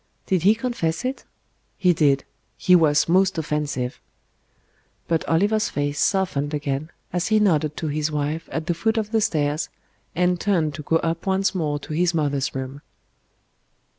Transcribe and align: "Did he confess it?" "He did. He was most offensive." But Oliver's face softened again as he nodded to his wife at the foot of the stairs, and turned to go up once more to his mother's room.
"Did 0.25 0.41
he 0.41 0.55
confess 0.55 1.05
it?" 1.05 1.25
"He 1.77 1.93
did. 1.93 2.23
He 2.57 2.75
was 2.75 3.07
most 3.07 3.37
offensive." 3.37 3.99
But 5.07 5.23
Oliver's 5.29 5.69
face 5.69 5.99
softened 5.99 6.55
again 6.55 6.89
as 7.13 7.27
he 7.27 7.39
nodded 7.39 7.77
to 7.77 7.87
his 7.87 8.11
wife 8.11 8.49
at 8.51 8.65
the 8.65 8.73
foot 8.73 8.97
of 8.97 9.11
the 9.11 9.21
stairs, 9.21 9.69
and 10.15 10.39
turned 10.41 10.73
to 10.73 10.81
go 10.81 10.95
up 10.95 11.27
once 11.27 11.53
more 11.53 11.77
to 11.77 11.93
his 11.93 12.15
mother's 12.15 12.55
room. 12.55 12.81